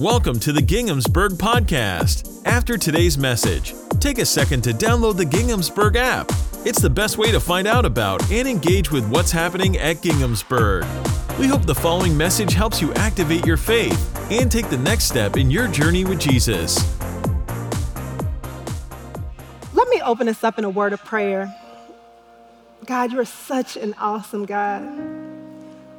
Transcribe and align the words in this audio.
Welcome 0.00 0.40
to 0.40 0.52
the 0.52 0.60
Ginghamsburg 0.60 1.34
Podcast. 1.34 2.42
After 2.44 2.76
today's 2.76 3.16
message, 3.16 3.74
take 4.00 4.18
a 4.18 4.26
second 4.26 4.62
to 4.62 4.70
download 4.72 5.16
the 5.16 5.24
Ginghamsburg 5.24 5.94
app. 5.94 6.32
It's 6.66 6.80
the 6.80 6.90
best 6.90 7.16
way 7.16 7.30
to 7.30 7.38
find 7.38 7.68
out 7.68 7.84
about 7.84 8.28
and 8.28 8.48
engage 8.48 8.90
with 8.90 9.08
what's 9.08 9.30
happening 9.30 9.78
at 9.78 9.98
Ginghamsburg. 9.98 10.82
We 11.38 11.46
hope 11.46 11.64
the 11.64 11.76
following 11.76 12.16
message 12.16 12.54
helps 12.54 12.82
you 12.82 12.92
activate 12.94 13.46
your 13.46 13.56
faith 13.56 14.32
and 14.32 14.50
take 14.50 14.68
the 14.68 14.78
next 14.78 15.04
step 15.04 15.36
in 15.36 15.48
your 15.48 15.68
journey 15.68 16.04
with 16.04 16.18
Jesus. 16.18 16.76
Let 19.74 19.88
me 19.90 20.02
open 20.04 20.28
us 20.28 20.42
up 20.42 20.58
in 20.58 20.64
a 20.64 20.70
word 20.70 20.92
of 20.92 21.04
prayer. 21.04 21.54
God, 22.84 23.12
you 23.12 23.20
are 23.20 23.24
such 23.24 23.76
an 23.76 23.94
awesome 24.00 24.44
God. 24.44 25.23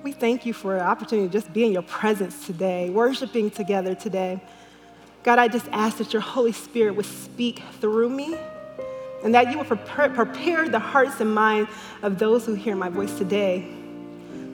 We 0.06 0.12
thank 0.12 0.46
you 0.46 0.54
for 0.54 0.76
the 0.76 0.84
opportunity 0.84 1.28
to 1.28 1.34
just 1.34 1.52
be 1.52 1.66
in 1.66 1.72
your 1.72 1.82
presence 1.82 2.46
today, 2.46 2.92
worshiping 2.92 3.50
together 3.50 3.96
today. 3.96 4.40
God, 5.24 5.40
I 5.40 5.48
just 5.48 5.66
ask 5.72 5.98
that 5.98 6.14
your 6.14 6.22
Holy 6.22 6.52
Spirit 6.52 6.96
would 6.96 7.08
speak 7.08 7.64
through 7.82 8.12
me 8.12 8.38
and 9.24 9.34
that 9.34 9.50
you 9.50 9.58
would 9.58 9.66
prepare, 9.66 10.10
prepare 10.10 10.70
the 10.70 10.78
hearts 10.78 11.22
and 11.22 11.34
minds 11.34 11.72
of 12.04 12.20
those 12.20 12.46
who 12.46 12.54
hear 12.54 12.76
my 12.76 12.88
voice 12.88 13.18
today 13.18 13.68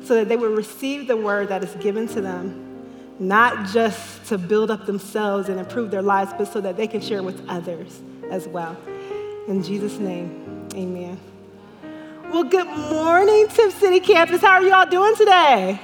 so 0.06 0.16
that 0.16 0.30
they 0.30 0.38
would 0.38 0.56
receive 0.56 1.08
the 1.08 1.18
word 1.18 1.50
that 1.50 1.62
is 1.66 1.76
given 1.84 2.08
to 2.08 2.22
them, 2.22 2.86
not 3.20 3.68
just 3.74 4.26
to 4.28 4.38
build 4.38 4.72
up 4.72 4.86
themselves 4.86 5.50
and 5.50 5.60
improve 5.60 5.92
their 5.92 6.02
lives, 6.02 6.32
but 6.38 6.46
so 6.46 6.62
that 6.62 6.78
they 6.78 6.88
can 6.88 7.02
share 7.02 7.24
with 7.24 7.46
others 7.50 8.02
as 8.30 8.48
well. 8.48 8.78
In 9.50 9.62
Jesus' 9.62 10.00
name, 10.00 10.70
amen. 10.76 11.20
Well, 12.32 12.46
good 12.46 12.68
morning, 12.90 13.50
Tipp 13.50 13.74
City 13.74 14.00
Campus. 14.00 14.40
How 14.40 14.52
are 14.52 14.64
you 14.64 14.72
all 14.74 14.86
doing 14.86 15.14
today? 15.18 15.78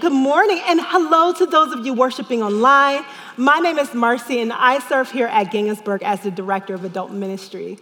Good 0.00 0.10
morning, 0.10 0.58
and 0.66 0.80
hello 0.82 1.34
to 1.34 1.44
those 1.44 1.70
of 1.74 1.84
you 1.84 1.92
worshiping 1.92 2.42
online. 2.42 3.04
My 3.36 3.58
name 3.58 3.78
is 3.78 3.92
Marcy, 3.92 4.40
and 4.40 4.54
I 4.54 4.78
serve 4.78 5.12
here 5.12 5.26
at 5.26 5.48
Ginghamsburg 5.48 6.00
as 6.00 6.20
the 6.20 6.30
Director 6.30 6.72
of 6.72 6.86
Adult 6.86 7.10
Ministry. 7.10 7.76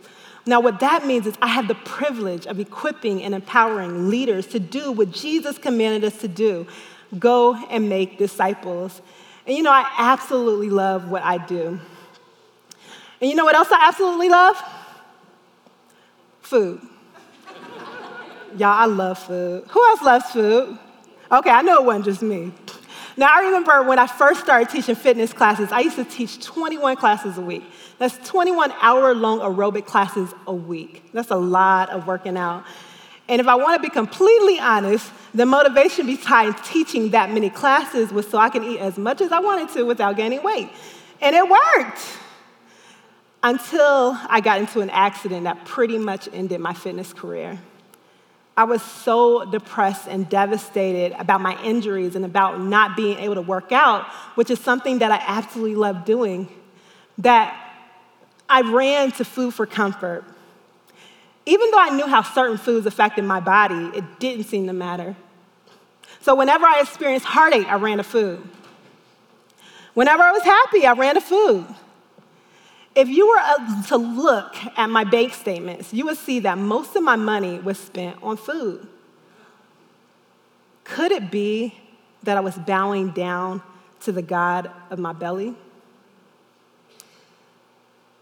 Now, 0.45 0.59
what 0.59 0.81
that 0.81 1.07
means 1.07 1.25
is 1.25 1.37
I 1.41 1.47
have 1.47 1.69
the 1.69 1.77
privilege 1.77 2.47
of 2.47 2.59
equipping 2.59 3.23
and 3.23 3.33
empowering 3.33 4.11
leaders 4.11 4.49
to 4.49 4.59
do 4.59 4.91
what 4.91 5.13
Jesus 5.13 5.57
commanded 5.57 6.03
us 6.03 6.21
to 6.23 6.29
do 6.29 6.67
go 7.17 7.55
and 7.71 7.89
make 7.89 8.19
disciples. 8.19 9.01
And 9.47 9.57
you 9.57 9.63
know, 9.63 9.71
I 9.71 9.89
absolutely 9.99 10.69
love 10.69 11.09
what 11.09 11.23
I 11.23 11.39
do. 11.39 11.79
And 13.21 13.31
you 13.31 13.37
know 13.37 13.45
what 13.45 13.55
else 13.55 13.71
I 13.71 13.87
absolutely 13.87 14.31
love? 14.31 14.61
Food. 16.41 16.81
Y'all, 18.57 18.69
I 18.69 18.87
love 18.87 19.19
food. 19.19 19.65
Who 19.69 19.85
else 19.85 20.03
loves 20.03 20.31
food? 20.31 20.79
Okay, 21.31 21.51
I 21.51 21.63
know 21.63 21.77
it 21.77 21.85
wasn't 21.85 22.07
just 22.07 22.23
me. 22.23 22.53
Now, 23.17 23.29
I 23.33 23.43
remember 23.43 23.83
when 23.83 23.99
I 23.99 24.07
first 24.07 24.41
started 24.41 24.69
teaching 24.69 24.95
fitness 24.95 25.33
classes, 25.33 25.71
I 25.73 25.81
used 25.81 25.97
to 25.97 26.05
teach 26.05 26.43
21 26.45 26.97
classes 26.97 27.39
a 27.39 27.41
week. 27.41 27.65
That's 27.99 28.17
21 28.29 28.73
hour 28.81 29.15
long 29.15 29.41
aerobic 29.41 29.85
classes 29.85 30.33
a 30.47 30.55
week. 30.55 31.05
That's 31.13 31.31
a 31.31 31.37
lot 31.37 31.91
of 31.91 32.07
working 32.07 32.37
out. 32.37 32.65
And 33.29 33.41
if 33.41 33.47
I 33.47 33.55
want 33.55 33.81
to 33.81 33.89
be 33.89 33.93
completely 33.93 34.59
honest, 34.59 35.13
the 35.35 35.47
motivation 35.47 36.07
behind 36.07 36.57
teaching 36.65 37.11
that 37.11 37.31
many 37.31 37.51
classes 37.51 38.11
was 38.11 38.27
so 38.29 38.39
I 38.39 38.49
can 38.49 38.65
eat 38.65 38.81
as 38.81 38.99
much 38.99 39.21
as 39.21 39.31
I 39.31 39.39
wanted 39.39 39.69
to 39.75 39.85
without 39.85 40.17
gaining 40.17 40.43
weight. 40.43 40.69
And 41.21 41.37
it 41.37 41.49
worked 41.49 42.01
until 43.43 44.19
I 44.29 44.41
got 44.41 44.59
into 44.59 44.81
an 44.81 44.91
accident 44.91 45.45
that 45.45 45.65
pretty 45.65 45.99
much 45.99 46.29
ended 46.33 46.61
my 46.61 46.75
fitness 46.75 47.13
career. 47.13 47.59
I 48.61 48.65
was 48.65 48.83
so 48.83 49.47
depressed 49.47 50.07
and 50.07 50.29
devastated 50.29 51.19
about 51.19 51.41
my 51.41 51.59
injuries 51.63 52.15
and 52.15 52.27
about 52.27 52.61
not 52.61 52.95
being 52.95 53.17
able 53.19 53.37
to 53.37 53.41
work 53.41 53.73
out, 53.73 54.05
which 54.35 54.51
is 54.51 54.61
something 54.61 54.99
that 54.99 55.11
I 55.11 55.17
absolutely 55.27 55.77
love 55.77 56.05
doing, 56.05 56.47
that 57.17 57.59
I 58.51 58.61
ran 58.61 59.13
to 59.13 59.25
food 59.25 59.55
for 59.55 59.65
comfort. 59.65 60.27
Even 61.47 61.71
though 61.71 61.81
I 61.81 61.97
knew 61.97 62.07
how 62.07 62.21
certain 62.21 62.59
foods 62.59 62.85
affected 62.85 63.25
my 63.25 63.41
body, 63.41 63.93
it 63.97 64.21
didn't 64.21 64.45
seem 64.45 64.67
to 64.67 64.75
matter. 64.75 65.17
So 66.21 66.35
whenever 66.35 66.67
I 66.67 66.81
experienced 66.81 67.25
heartache, 67.25 67.67
I 67.67 67.77
ran 67.77 67.97
to 67.97 68.05
food. 68.05 68.47
Whenever 69.95 70.23
I 70.23 70.33
was 70.33 70.43
happy, 70.43 70.85
I 70.85 70.93
ran 70.93 71.15
to 71.15 71.23
food. 71.23 71.65
If 72.95 73.09
you 73.09 73.29
were 73.29 73.39
uh, 73.39 73.83
to 73.85 73.97
look 73.97 74.57
at 74.77 74.89
my 74.91 75.05
bank 75.05 75.33
statements, 75.35 75.93
you 75.93 76.05
would 76.07 76.17
see 76.17 76.41
that 76.41 76.59
most 76.59 76.97
of 76.97 77.03
my 77.03 77.17
money 77.17 77.59
was 77.61 77.79
spent 77.79 78.17
on 78.23 78.37
food. 78.37 78.87
Could 80.85 81.13
it 81.13 81.31
be 81.31 81.75
that 82.25 82.37
I 82.37 82.41
was 82.41 82.57
bowing 82.57 83.11
down 83.11 83.63
to 84.01 84.13
the 84.13 84.23
God 84.23 84.71
of 84.91 84.99
my 84.99 85.13
belly? 85.13 85.55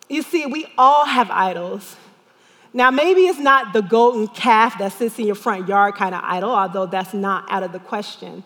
You 0.08 0.22
see, 0.22 0.46
we 0.46 0.66
all 0.76 1.06
have 1.06 1.30
idols. 1.30 1.96
Now, 2.72 2.90
maybe 2.90 3.22
it's 3.22 3.38
not 3.38 3.72
the 3.72 3.80
golden 3.80 4.28
calf 4.28 4.78
that 4.78 4.92
sits 4.92 5.18
in 5.18 5.26
your 5.26 5.34
front 5.34 5.68
yard 5.68 5.94
kind 5.94 6.14
of 6.14 6.22
idol, 6.24 6.50
although 6.50 6.86
that's 6.86 7.14
not 7.14 7.50
out 7.50 7.62
of 7.62 7.72
the 7.72 7.78
question. 7.78 8.44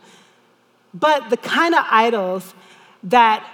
But 0.94 1.30
the 1.30 1.36
kind 1.36 1.74
of 1.74 1.84
idols 1.90 2.54
that 3.04 3.44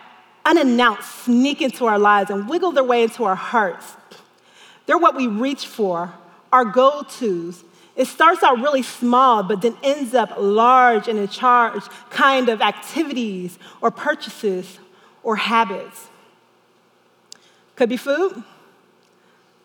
unannounced 0.48 1.24
sneak 1.24 1.60
into 1.60 1.84
our 1.84 1.98
lives 1.98 2.30
and 2.30 2.48
wiggle 2.48 2.72
their 2.72 2.84
way 2.84 3.02
into 3.02 3.24
our 3.24 3.34
hearts. 3.34 3.96
They're 4.86 4.98
what 4.98 5.14
we 5.14 5.26
reach 5.26 5.66
for, 5.66 6.14
our 6.50 6.64
go 6.64 7.02
tos. 7.02 7.62
It 7.94 8.06
starts 8.06 8.42
out 8.42 8.58
really 8.58 8.82
small, 8.82 9.42
but 9.42 9.60
then 9.60 9.76
ends 9.82 10.14
up 10.14 10.32
large 10.38 11.06
and 11.06 11.18
in 11.18 11.28
charge 11.28 11.82
kind 12.08 12.48
of 12.48 12.62
activities 12.62 13.58
or 13.82 13.90
purchases 13.90 14.78
or 15.22 15.36
habits. 15.36 16.08
Could 17.76 17.90
be 17.90 17.98
food, 17.98 18.42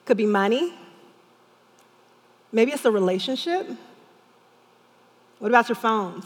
could 0.04 0.18
be 0.18 0.26
money, 0.26 0.74
maybe 2.52 2.74
it's 2.74 2.84
a 2.84 2.92
relationship. 2.92 3.70
What 5.40 5.48
about 5.48 5.70
your 5.70 5.76
phones? 5.76 6.26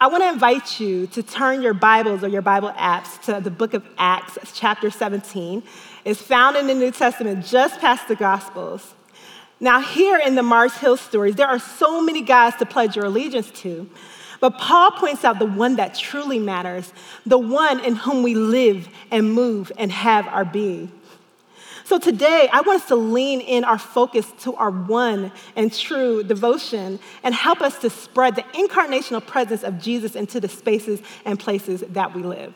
I 0.00 0.06
want 0.06 0.22
to 0.22 0.28
invite 0.28 0.78
you 0.78 1.08
to 1.08 1.24
turn 1.24 1.60
your 1.60 1.74
Bibles 1.74 2.22
or 2.22 2.28
your 2.28 2.40
Bible 2.40 2.70
apps 2.70 3.20
to 3.22 3.40
the 3.40 3.50
book 3.50 3.74
of 3.74 3.84
Acts, 3.98 4.38
chapter 4.54 4.90
17. 4.90 5.60
It's 6.04 6.22
found 6.22 6.56
in 6.56 6.68
the 6.68 6.74
New 6.74 6.92
Testament 6.92 7.44
just 7.44 7.80
past 7.80 8.06
the 8.06 8.14
Gospels. 8.14 8.94
Now, 9.58 9.80
here 9.80 10.16
in 10.16 10.36
the 10.36 10.42
Mars 10.44 10.74
Hill 10.74 10.96
stories, 10.96 11.34
there 11.34 11.48
are 11.48 11.58
so 11.58 12.00
many 12.00 12.22
guys 12.22 12.54
to 12.60 12.66
pledge 12.66 12.94
your 12.94 13.06
allegiance 13.06 13.50
to. 13.62 13.90
But 14.38 14.58
Paul 14.58 14.92
points 14.92 15.24
out 15.24 15.40
the 15.40 15.46
one 15.46 15.74
that 15.76 15.96
truly 15.96 16.38
matters, 16.38 16.92
the 17.26 17.38
one 17.38 17.84
in 17.84 17.96
whom 17.96 18.22
we 18.22 18.36
live 18.36 18.88
and 19.10 19.32
move 19.32 19.72
and 19.78 19.90
have 19.90 20.28
our 20.28 20.44
being. 20.44 20.92
So 21.88 21.98
today, 21.98 22.50
I 22.52 22.60
want 22.60 22.82
us 22.82 22.88
to 22.88 22.96
lean 22.96 23.40
in 23.40 23.64
our 23.64 23.78
focus 23.78 24.30
to 24.40 24.54
our 24.56 24.70
one 24.70 25.32
and 25.56 25.72
true 25.72 26.22
devotion 26.22 26.98
and 27.22 27.34
help 27.34 27.62
us 27.62 27.78
to 27.78 27.88
spread 27.88 28.36
the 28.36 28.42
incarnational 28.42 29.26
presence 29.26 29.62
of 29.62 29.80
Jesus 29.80 30.14
into 30.14 30.38
the 30.38 30.50
spaces 30.50 31.00
and 31.24 31.40
places 31.40 31.82
that 31.88 32.14
we 32.14 32.22
live. 32.22 32.52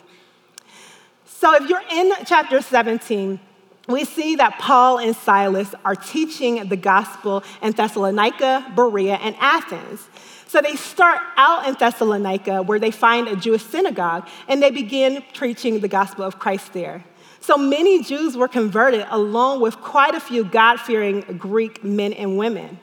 So 1.25 1.55
if 1.55 1.67
you're 1.67 1.81
in 1.91 2.11
chapter 2.27 2.61
17, 2.61 3.39
we 3.87 4.05
see 4.05 4.35
that 4.35 4.59
Paul 4.59 4.99
and 4.99 5.15
Silas 5.15 5.73
are 5.83 5.95
teaching 5.95 6.69
the 6.69 6.77
gospel 6.77 7.43
in 7.63 7.71
Thessalonica, 7.71 8.71
Berea, 8.75 9.15
and 9.15 9.35
Athens. 9.39 10.07
So 10.45 10.61
they 10.61 10.75
start 10.75 11.19
out 11.37 11.67
in 11.67 11.73
Thessalonica, 11.73 12.61
where 12.61 12.77
they 12.77 12.91
find 12.91 13.27
a 13.27 13.35
Jewish 13.35 13.63
synagogue, 13.63 14.27
and 14.47 14.61
they 14.61 14.69
begin 14.69 15.23
preaching 15.33 15.79
the 15.79 15.87
gospel 15.87 16.23
of 16.23 16.37
Christ 16.37 16.73
there. 16.73 17.03
So 17.43 17.57
many 17.57 18.01
Jews 18.01 18.37
were 18.37 18.47
converted, 18.47 19.05
along 19.09 19.59
with 19.59 19.75
quite 19.81 20.15
a 20.15 20.21
few 20.21 20.45
God 20.45 20.77
fearing 20.77 21.19
Greek 21.37 21.83
men 21.83 22.13
and 22.13 22.37
women. 22.37 22.79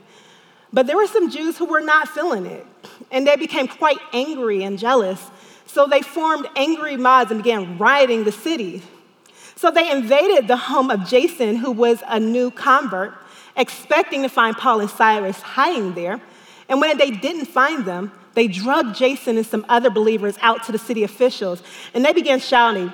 But 0.70 0.86
there 0.86 0.98
were 0.98 1.06
some 1.06 1.30
Jews 1.30 1.56
who 1.56 1.64
were 1.64 1.80
not 1.80 2.08
feeling 2.08 2.44
it, 2.44 2.66
and 3.10 3.26
they 3.26 3.36
became 3.36 3.66
quite 3.66 3.96
angry 4.12 4.62
and 4.62 4.78
jealous. 4.78 5.30
So 5.64 5.86
they 5.86 6.02
formed 6.02 6.46
angry 6.56 6.98
mobs 6.98 7.30
and 7.30 7.42
began 7.42 7.78
rioting 7.78 8.24
the 8.24 8.32
city. 8.32 8.82
So 9.56 9.70
they 9.70 9.90
invaded 9.90 10.46
the 10.46 10.58
home 10.58 10.90
of 10.90 11.08
Jason, 11.08 11.56
who 11.56 11.72
was 11.72 12.02
a 12.06 12.20
new 12.20 12.50
convert, 12.50 13.14
expecting 13.56 14.20
to 14.24 14.28
find 14.28 14.54
Paul 14.54 14.80
and 14.80 14.90
Silas 14.90 15.40
hiding 15.40 15.94
there. 15.94 16.20
And 16.68 16.82
when 16.82 16.98
they 16.98 17.10
didn't 17.10 17.46
find 17.46 17.86
them, 17.86 18.12
they 18.34 18.46
drugged 18.46 18.94
Jason 18.94 19.38
and 19.38 19.46
some 19.46 19.64
other 19.70 19.88
believers 19.88 20.36
out 20.42 20.64
to 20.64 20.72
the 20.72 20.78
city 20.78 21.02
officials, 21.02 21.62
and 21.94 22.04
they 22.04 22.12
began 22.12 22.40
shouting, 22.40 22.92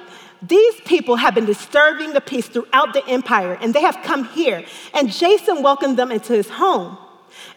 these 0.49 0.81
people 0.83 1.17
have 1.17 1.35
been 1.35 1.47
disturbing 1.47 2.13
the 2.13 2.21
peace 2.21 2.49
throughout 2.49 2.93
the 2.93 3.07
empire, 3.07 3.59
and 3.61 3.75
they 3.75 3.81
have 3.81 3.99
come 4.03 4.25
here. 4.25 4.65
And 4.95 5.11
Jason 5.11 5.63
welcomed 5.63 5.99
them 5.99 6.13
into 6.13 6.33
his 6.33 6.49
home. 6.49 6.99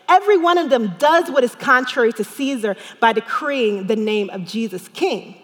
Every 0.07 0.37
one 0.37 0.57
of 0.57 0.69
them 0.69 0.95
does 0.97 1.29
what 1.29 1.43
is 1.43 1.55
contrary 1.55 2.11
to 2.13 2.23
Caesar 2.23 2.75
by 2.99 3.13
decreeing 3.13 3.87
the 3.87 3.95
name 3.95 4.29
of 4.29 4.45
Jesus 4.45 4.87
king. 4.89 5.35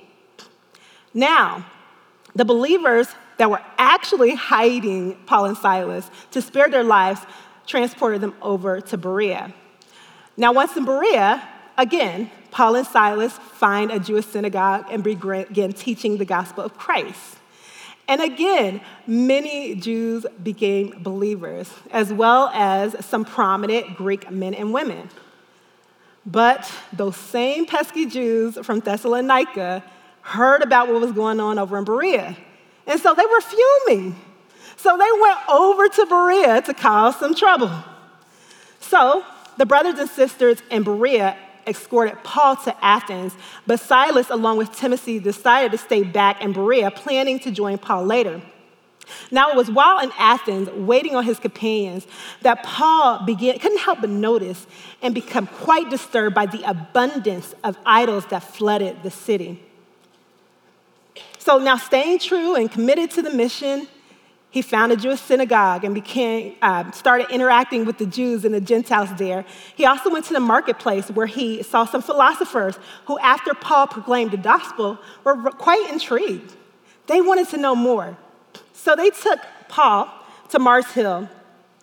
Now, 1.13 1.65
the 2.33 2.45
believers 2.45 3.07
that 3.37 3.49
were 3.49 3.61
actually 3.77 4.35
hiding 4.35 5.15
Paul 5.25 5.45
and 5.45 5.57
Silas 5.57 6.09
to 6.31 6.41
spare 6.41 6.69
their 6.69 6.83
lives 6.83 7.21
transported 7.67 8.21
them 8.21 8.35
over 8.41 8.81
to 8.81 8.97
Berea. 8.97 9.53
Now, 10.37 10.51
once 10.51 10.75
in 10.75 10.85
Berea, 10.85 11.47
again, 11.77 12.29
Paul 12.55 12.75
and 12.75 12.87
Silas 12.87 13.33
find 13.33 13.91
a 13.91 13.99
Jewish 13.99 14.27
synagogue 14.27 14.85
and 14.89 15.03
begin 15.03 15.73
teaching 15.73 16.15
the 16.15 16.23
gospel 16.23 16.63
of 16.63 16.77
Christ. 16.77 17.35
And 18.07 18.21
again, 18.21 18.79
many 19.05 19.75
Jews 19.75 20.25
became 20.41 21.03
believers, 21.03 21.69
as 21.91 22.13
well 22.13 22.49
as 22.53 23.05
some 23.05 23.25
prominent 23.25 23.97
Greek 23.97 24.31
men 24.31 24.53
and 24.53 24.71
women. 24.73 25.09
But 26.25 26.71
those 26.93 27.17
same 27.17 27.65
pesky 27.65 28.05
Jews 28.05 28.57
from 28.63 28.79
Thessalonica 28.79 29.83
heard 30.21 30.63
about 30.63 30.87
what 30.87 31.01
was 31.01 31.11
going 31.11 31.41
on 31.41 31.59
over 31.59 31.77
in 31.77 31.83
Berea. 31.83 32.37
And 32.87 33.01
so 33.01 33.13
they 33.13 33.25
were 33.25 33.41
fuming. 33.41 34.15
So 34.77 34.97
they 34.97 35.21
went 35.21 35.39
over 35.49 35.89
to 35.89 36.05
Berea 36.05 36.61
to 36.61 36.73
cause 36.73 37.17
some 37.17 37.35
trouble. 37.35 37.71
So 38.79 39.25
the 39.57 39.65
brothers 39.65 39.99
and 39.99 40.09
sisters 40.09 40.63
in 40.71 40.83
Berea 40.83 41.35
escorted 41.67 42.23
Paul 42.23 42.55
to 42.57 42.85
Athens, 42.85 43.35
but 43.65 43.79
Silas, 43.79 44.29
along 44.29 44.57
with 44.57 44.71
Timothy, 44.75 45.19
decided 45.19 45.71
to 45.71 45.77
stay 45.77 46.03
back 46.03 46.41
in 46.41 46.53
Berea, 46.53 46.91
planning 46.91 47.39
to 47.39 47.51
join 47.51 47.77
Paul 47.77 48.05
later. 48.05 48.41
Now, 49.31 49.51
it 49.51 49.55
was 49.55 49.69
while 49.69 49.99
in 49.99 50.11
Athens, 50.17 50.69
waiting 50.69 51.15
on 51.15 51.23
his 51.23 51.39
companions, 51.39 52.07
that 52.41 52.63
Paul 52.63 53.23
began, 53.25 53.59
couldn't 53.59 53.79
help 53.79 54.01
but 54.01 54.09
notice 54.09 54.65
and 55.01 55.13
become 55.13 55.47
quite 55.47 55.89
disturbed 55.89 56.35
by 56.35 56.45
the 56.45 56.63
abundance 56.63 57.53
of 57.63 57.77
idols 57.85 58.25
that 58.27 58.39
flooded 58.39 59.03
the 59.03 59.11
city. 59.11 59.61
So, 61.37 61.59
now 61.59 61.77
staying 61.77 62.19
true 62.19 62.55
and 62.55 62.71
committed 62.71 63.11
to 63.11 63.21
the 63.21 63.29
mission, 63.29 63.87
he 64.55 64.61
found 64.61 64.89
a 64.93 64.95
Jewish 64.95 65.19
synagogue 65.19 65.83
and 65.83 65.93
became, 65.93 66.55
uh, 66.61 66.89
started 66.91 67.29
interacting 67.29 67.83
with 67.83 67.97
the 67.97 68.05
Jews 68.05 68.45
and 68.45 68.55
the 68.55 68.61
Gentiles 68.61 69.09
there. 69.17 69.43
He 69.75 69.85
also 69.85 70.09
went 70.09 70.23
to 70.27 70.33
the 70.33 70.39
marketplace 70.39 71.11
where 71.11 71.25
he 71.25 71.61
saw 71.61 71.83
some 71.83 72.01
philosophers 72.01 72.79
who, 73.05 73.19
after 73.19 73.53
Paul 73.53 73.87
proclaimed 73.87 74.31
the 74.31 74.37
gospel, 74.37 74.97
were 75.25 75.35
quite 75.51 75.89
intrigued. 75.91 76.55
They 77.07 77.19
wanted 77.19 77.49
to 77.49 77.57
know 77.57 77.75
more. 77.75 78.17
So 78.71 78.95
they 78.95 79.09
took 79.09 79.41
Paul 79.67 80.07
to 80.51 80.57
Mars 80.57 80.85
Hill. 80.85 81.27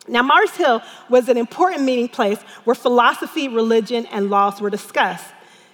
Now, 0.08 0.22
Mars 0.22 0.52
Hill 0.52 0.80
was 1.10 1.28
an 1.28 1.36
important 1.36 1.82
meeting 1.82 2.08
place 2.08 2.40
where 2.64 2.75
philosophy, 2.75 3.48
religion, 3.48 4.06
and 4.06 4.30
laws 4.30 4.62
were 4.62 4.70
discussed. 4.70 5.26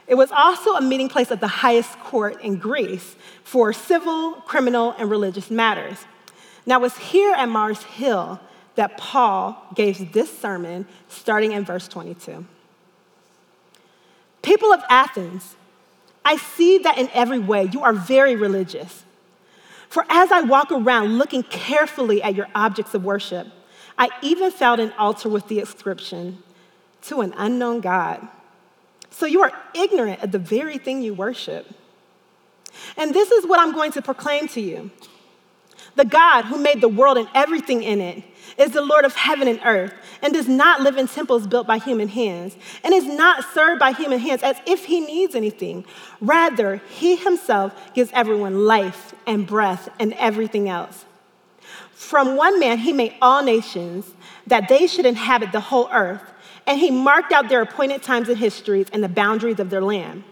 It 0.08 0.16
was 0.16 0.32
also 0.32 0.74
a 0.74 0.80
meeting 0.80 1.08
place 1.08 1.30
of 1.30 1.38
the 1.38 1.46
highest 1.46 1.96
court 2.00 2.42
in 2.42 2.56
Greece 2.56 3.14
for 3.44 3.72
civil, 3.72 4.32
criminal, 4.48 4.96
and 4.98 5.08
religious 5.08 5.48
matters. 5.48 6.04
Now, 6.68 6.84
it's 6.84 6.98
here 6.98 7.32
at 7.32 7.48
Mars 7.48 7.82
Hill 7.82 8.38
that 8.74 8.98
Paul 8.98 9.56
gave 9.74 10.12
this 10.12 10.38
sermon 10.38 10.86
starting 11.08 11.52
in 11.52 11.64
verse 11.64 11.88
22. 11.88 12.44
People 14.42 14.70
of 14.74 14.82
Athens, 14.90 15.56
I 16.26 16.36
see 16.36 16.76
that 16.80 16.98
in 16.98 17.08
every 17.14 17.38
way 17.38 17.70
you 17.72 17.80
are 17.80 17.94
very 17.94 18.36
religious. 18.36 19.04
For 19.88 20.04
as 20.10 20.30
I 20.30 20.42
walk 20.42 20.70
around 20.70 21.16
looking 21.16 21.42
carefully 21.42 22.22
at 22.22 22.34
your 22.34 22.48
objects 22.54 22.92
of 22.92 23.02
worship, 23.02 23.46
I 23.96 24.10
even 24.20 24.50
found 24.50 24.82
an 24.82 24.92
altar 24.98 25.30
with 25.30 25.48
the 25.48 25.60
inscription, 25.60 26.42
To 27.04 27.22
an 27.22 27.32
unknown 27.38 27.80
God. 27.80 28.28
So 29.08 29.24
you 29.24 29.40
are 29.40 29.52
ignorant 29.74 30.22
of 30.22 30.32
the 30.32 30.38
very 30.38 30.76
thing 30.76 31.00
you 31.00 31.14
worship. 31.14 31.66
And 32.98 33.14
this 33.14 33.30
is 33.30 33.46
what 33.46 33.58
I'm 33.58 33.72
going 33.72 33.92
to 33.92 34.02
proclaim 34.02 34.48
to 34.48 34.60
you 34.60 34.90
the 35.98 36.04
God 36.04 36.44
who 36.44 36.58
made 36.58 36.80
the 36.80 36.88
world 36.88 37.18
and 37.18 37.28
everything 37.34 37.82
in 37.82 38.00
it 38.00 38.22
is 38.56 38.70
the 38.70 38.80
Lord 38.80 39.04
of 39.04 39.16
heaven 39.16 39.48
and 39.48 39.60
earth 39.64 39.92
and 40.22 40.32
does 40.32 40.48
not 40.48 40.80
live 40.80 40.96
in 40.96 41.08
temples 41.08 41.48
built 41.48 41.66
by 41.66 41.78
human 41.78 42.06
hands 42.06 42.56
and 42.84 42.94
is 42.94 43.04
not 43.04 43.44
served 43.52 43.80
by 43.80 43.90
human 43.90 44.20
hands 44.20 44.44
as 44.44 44.56
if 44.64 44.84
he 44.84 45.00
needs 45.00 45.34
anything. 45.34 45.84
Rather, 46.20 46.80
he 46.88 47.16
himself 47.16 47.92
gives 47.94 48.12
everyone 48.14 48.64
life 48.64 49.12
and 49.26 49.44
breath 49.44 49.88
and 49.98 50.12
everything 50.14 50.68
else. 50.68 51.04
From 51.90 52.36
one 52.36 52.60
man, 52.60 52.78
he 52.78 52.92
made 52.92 53.14
all 53.20 53.42
nations 53.42 54.14
that 54.46 54.68
they 54.68 54.86
should 54.86 55.04
inhabit 55.04 55.50
the 55.50 55.60
whole 55.60 55.88
earth, 55.92 56.22
and 56.64 56.78
he 56.78 56.92
marked 56.92 57.32
out 57.32 57.48
their 57.48 57.60
appointed 57.60 58.04
times 58.04 58.28
and 58.28 58.38
histories 58.38 58.86
and 58.92 59.02
the 59.02 59.08
boundaries 59.08 59.58
of 59.58 59.68
their 59.68 59.82
land. 59.82 60.22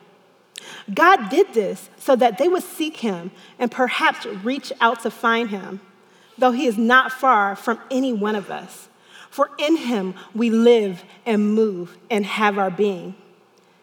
God 0.92 1.28
did 1.28 1.52
this 1.52 1.90
so 1.98 2.16
that 2.16 2.38
they 2.38 2.48
would 2.48 2.62
seek 2.62 2.98
him 2.98 3.30
and 3.58 3.70
perhaps 3.70 4.24
reach 4.26 4.72
out 4.80 5.02
to 5.02 5.10
find 5.10 5.50
him, 5.50 5.80
though 6.38 6.52
he 6.52 6.66
is 6.66 6.78
not 6.78 7.12
far 7.12 7.56
from 7.56 7.80
any 7.90 8.12
one 8.12 8.36
of 8.36 8.50
us. 8.50 8.88
For 9.30 9.50
in 9.58 9.76
him 9.76 10.14
we 10.34 10.50
live 10.50 11.04
and 11.26 11.54
move 11.54 11.96
and 12.10 12.24
have 12.24 12.58
our 12.58 12.70
being. 12.70 13.14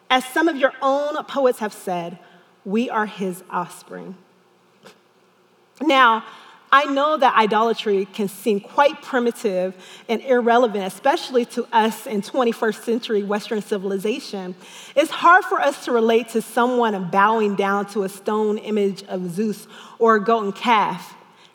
As 0.10 0.26
some 0.26 0.48
of 0.48 0.58
your 0.58 0.74
own 0.82 1.24
poets 1.26 1.60
have 1.60 1.74
said, 1.74 2.18
we 2.66 2.90
are 2.90 3.06
his 3.06 3.44
offspring. 3.50 4.16
Now, 5.82 6.24
I 6.74 6.86
know 6.86 7.18
that 7.18 7.36
idolatry 7.36 8.06
can 8.06 8.28
seem 8.28 8.60
quite 8.60 9.00
primitive 9.04 9.76
and 10.10 10.20
irrelevant, 10.22 10.84
especially 10.86 11.46
to 11.46 11.68
us 11.72 12.08
in 12.08 12.24
21st 12.24 12.84
century 12.84 13.22
Western 13.22 13.62
civilization. 13.62 14.56
It's 14.96 15.12
hard 15.12 15.46
for 15.46 15.62
us 15.62 15.86
to 15.86 15.92
relate 15.92 16.30
to 16.30 16.42
someone 16.42 17.12
bowing 17.12 17.56
down 17.56 17.86
to 17.92 18.02
a 18.02 18.10
stone 18.10 18.58
image 18.58 19.04
of 19.04 19.30
Zeus 19.30 19.68
or 20.00 20.16
a 20.16 20.24
golden 20.24 20.52
calf. 20.52 21.14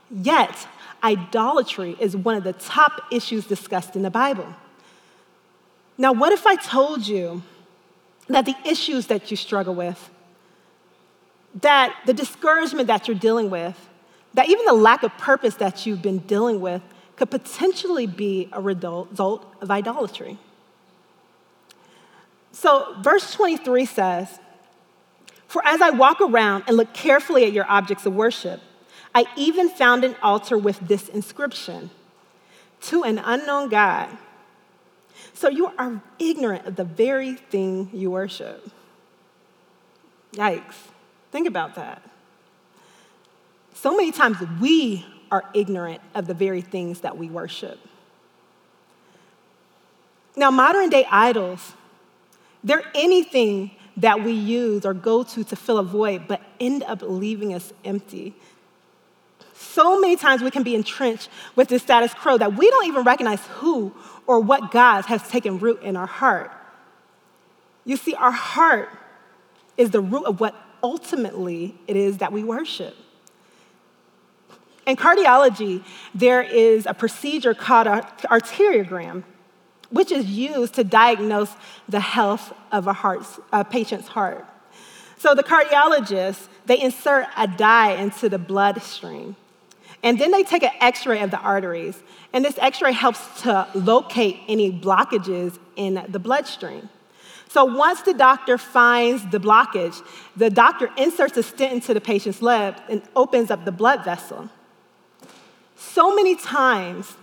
Yet, 0.09 0.69
idolatry 1.03 1.97
is 1.99 2.17
one 2.17 2.37
of 2.37 2.45
the 2.45 2.53
top 2.53 3.03
issues 3.11 3.45
discussed 3.45 3.97
in 3.97 4.03
the 4.03 4.11
Bible. 4.11 4.47
Now, 5.99 6.13
what 6.13 6.33
if 6.33 6.47
I 6.47 6.55
told 6.55 7.09
you 7.09 7.43
that 8.29 8.47
the 8.47 8.55
issues 8.65 9.09
that 9.09 9.33
you 9.33 9.37
struggle 9.37 9.75
with, 9.75 10.11
that 11.61 11.97
the 12.07 12.15
discouragement 12.15 12.87
that 12.87 13.09
you're 13.09 13.19
dealing 13.19 13.51
with, 13.51 13.88
that 14.35 14.49
even 14.49 14.65
the 14.67 14.73
lack 14.73 15.03
of 15.03 15.17
purpose 15.19 15.55
that 15.57 15.87
you've 15.87 16.03
been 16.03 16.19
dealing 16.19 16.61
with 16.61 16.83
could 17.17 17.31
potentially 17.31 18.07
be 18.07 18.49
a 18.53 18.61
result 18.61 19.45
of 19.61 19.71
idolatry. 19.71 20.39
So, 22.53 22.95
verse 23.01 23.33
23 23.35 23.85
says, 23.85 24.39
For 25.47 25.65
as 25.65 25.81
I 25.81 25.91
walk 25.91 26.21
around 26.21 26.65
and 26.67 26.77
look 26.77 26.93
carefully 26.95 27.45
at 27.45 27.53
your 27.53 27.67
objects 27.69 28.07
of 28.07 28.15
worship, 28.15 28.61
I 29.15 29.27
even 29.37 29.69
found 29.69 30.05
an 30.05 30.17
altar 30.23 30.57
with 30.57 30.79
this 30.81 31.09
inscription 31.09 31.91
To 32.83 33.03
an 33.03 33.19
unknown 33.19 33.69
God. 33.69 34.09
So, 35.35 35.49
you 35.49 35.73
are 35.79 36.01
ignorant 36.19 36.67
of 36.67 36.77
the 36.77 36.85
very 36.85 37.35
thing 37.35 37.91
you 37.93 38.11
worship. 38.11 38.71
Yikes. 40.33 40.75
Think 41.33 41.47
about 41.47 41.75
that. 41.75 42.08
So 43.81 43.97
many 43.97 44.11
times 44.11 44.39
we 44.61 45.07
are 45.31 45.45
ignorant 45.55 46.01
of 46.13 46.27
the 46.27 46.35
very 46.35 46.63
things 46.63 47.03
that 47.03 47.17
we 47.17 47.31
worship. 47.31 47.79
Now, 50.35 50.51
modern 50.51 50.91
day 50.91 51.07
idols, 51.09 51.75
they're 52.65 52.83
anything 52.93 53.71
that 53.99 54.25
we 54.25 54.33
use 54.33 54.85
or 54.85 54.95
go 54.95 55.23
to 55.23 55.45
to 55.45 55.55
fill 55.55 55.79
a 55.79 55.85
void, 55.85 56.27
but 56.27 56.41
end 56.59 56.83
up 56.83 57.03
leaving 57.03 57.55
us 57.55 57.73
empty. 57.85 58.35
So 59.55 60.01
many 60.01 60.17
times 60.17 60.43
we 60.43 60.51
can 60.51 60.65
be 60.65 60.75
entrenched 60.75 61.29
with 61.55 61.69
the 61.69 61.79
status 61.79 62.13
quo 62.15 62.37
that 62.37 62.55
we 62.55 62.69
don't 62.69 62.87
even 62.87 63.05
recognize 63.05 63.47
who 63.47 63.95
or 64.27 64.41
what 64.41 64.73
God 64.73 65.05
has 65.05 65.29
taken 65.29 65.61
root 65.61 65.83
in 65.83 65.97
our 65.97 66.07
heart. 66.07 66.51
You 67.85 67.97
see, 67.97 68.15
our 68.17 68.33
heart 68.33 68.89
is 69.77 69.91
the 69.91 70.01
root 70.01 70.25
of 70.25 70.41
what 70.41 70.57
ultimately 70.83 71.77
it 71.87 71.95
is 71.95 72.19
that 72.19 72.33
we 72.33 72.43
worship. 72.43 72.97
In 74.89 74.97
cardiology, 74.97 75.85
there 76.15 76.41
is 76.41 76.87
a 76.87 76.95
procedure 76.95 77.53
called 77.53 77.87
an 77.87 78.01
arteriogram, 78.31 79.23
which 79.91 80.11
is 80.11 80.25
used 80.25 80.77
to 80.77 80.83
diagnose 80.83 81.55
the 81.87 82.01
health 82.01 82.55
of 82.73 82.87
a, 82.87 82.95
heart's, 82.95 83.39
a 83.53 83.67
patient's 83.67 84.09
heart. 84.09 84.47
So 85.19 85.35
the 85.35 85.43
cardiologists, 85.43 86.49
they 86.65 86.81
insert 86.81 87.27
a 87.37 87.47
dye 87.47 87.97
into 87.97 88.31
the 88.31 88.39
bloodstream. 88.39 89.37
And 90.03 90.19
then 90.19 90.31
they 90.31 90.43
take 90.43 90.63
an 90.63 90.71
x 90.81 91.05
ray 91.05 91.21
of 91.21 91.31
the 91.31 91.41
arteries. 91.41 92.03
And 92.33 92.43
this 92.43 92.57
x 92.57 92.81
ray 92.81 92.93
helps 92.93 93.43
to 93.43 93.69
locate 93.75 94.41
any 94.49 94.73
blockages 94.73 95.59
in 95.77 96.03
the 96.09 96.19
bloodstream. 96.19 96.89
So 97.51 97.67
once 97.67 98.01
the 98.03 98.15
doctor 98.15 98.57
finds 98.57 99.27
the 99.27 99.41
blockage, 99.41 100.03
the 100.35 100.49
doctor 100.49 100.89
inserts 100.97 101.37
a 101.37 101.43
stent 101.43 101.75
into 101.75 101.93
the 101.93 102.01
patient's 102.01 102.41
leg 102.41 102.77
and 102.89 103.03
opens 103.15 103.51
up 103.51 103.67
the 103.67 103.73
blood 103.73 104.03
vessel. 104.03 104.49
So 105.79 106.13
many 106.15 106.35
times, 106.35 107.17